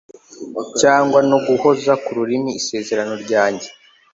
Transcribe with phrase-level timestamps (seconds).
[0.79, 3.69] cyangwa no guhoza ku rurimi isezerano ryanjye